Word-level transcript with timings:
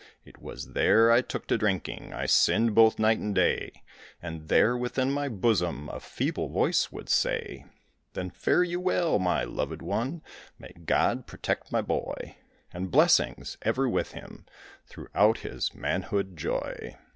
It 0.25 0.39
was 0.41 0.73
there 0.73 1.11
I 1.11 1.21
took 1.21 1.45
to 1.45 1.59
drinking, 1.59 2.11
I 2.11 2.25
sinned 2.25 2.73
both 2.73 2.97
night 2.97 3.19
and 3.19 3.35
day, 3.35 3.83
And 4.19 4.47
there 4.47 4.75
within 4.75 5.11
my 5.11 5.29
bosom 5.29 5.89
A 5.89 5.99
feeble 5.99 6.49
voice 6.49 6.91
would 6.91 7.07
say: 7.07 7.65
"Then 8.13 8.31
fare 8.31 8.63
you 8.63 8.79
well, 8.79 9.19
my 9.19 9.43
loved 9.43 9.83
one, 9.83 10.23
May 10.57 10.73
God 10.85 11.27
protect 11.27 11.71
my 11.71 11.83
boy, 11.83 12.35
And 12.73 12.89
blessings 12.89 13.59
ever 13.61 13.87
with 13.87 14.13
him 14.13 14.47
Throughout 14.87 15.41
his 15.41 15.75
manhood 15.75 16.35
joy." 16.35 16.97